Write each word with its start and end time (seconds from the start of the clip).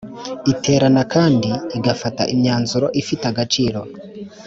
iterana 0.53 1.01
kandi 1.13 1.49
igafata 1.77 2.23
imyanzuro 2.33 2.87
ifite 3.01 3.23
agaciro 3.31 3.79